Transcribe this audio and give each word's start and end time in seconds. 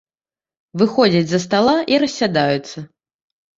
Выходзяць 0.83 1.21
з-за 1.29 1.39
стала 1.45 1.77
і 1.95 2.01
рассядаюцца. 2.07 2.77